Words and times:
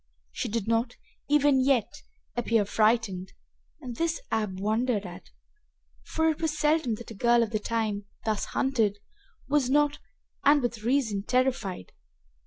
She 0.31 0.49
did 0.49 0.67
not, 0.67 0.95
even 1.29 1.63
yet, 1.63 2.01
appear 2.35 2.63
affrighted, 2.63 3.33
and 3.81 3.95
this 3.97 4.19
Ab 4.31 4.59
wondered 4.59 5.05
at, 5.05 5.29
for 6.01 6.27
it 6.31 6.41
was 6.41 6.57
seldom 6.57 6.95
that 6.95 7.11
a 7.11 7.13
girl 7.13 7.43
of 7.43 7.51
the 7.51 7.59
time, 7.59 8.05
thus 8.25 8.45
hunted, 8.45 8.97
was 9.47 9.69
not, 9.69 9.99
and 10.43 10.59
with 10.63 10.81
reason, 10.81 11.21
terrified. 11.21 11.91